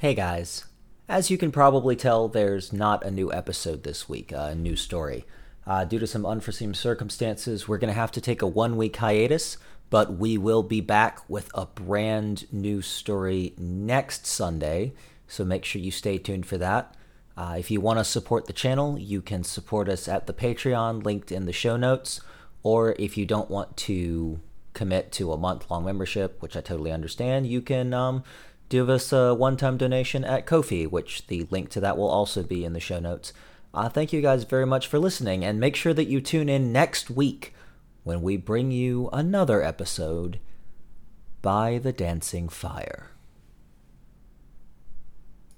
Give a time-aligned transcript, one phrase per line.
[0.00, 0.64] Hey guys.
[1.08, 5.24] As you can probably tell, there's not a new episode this week, a new story.
[5.66, 8.94] Uh, due to some unforeseen circumstances, we're going to have to take a one week
[8.94, 9.56] hiatus,
[9.90, 14.92] but we will be back with a brand new story next Sunday,
[15.26, 16.94] so make sure you stay tuned for that.
[17.36, 21.04] Uh, if you want to support the channel, you can support us at the Patreon
[21.04, 22.20] linked in the show notes,
[22.62, 24.38] or if you don't want to
[24.74, 28.22] commit to a month long membership, which I totally understand, you can um,
[28.68, 32.42] give us a one time donation at Ko-fi, which the link to that will also
[32.42, 33.32] be in the show notes.
[33.74, 36.72] Uh, thank you guys very much for listening, and make sure that you tune in
[36.72, 37.54] next week
[38.04, 40.40] when we bring you another episode
[41.42, 43.10] by the Dancing Fire.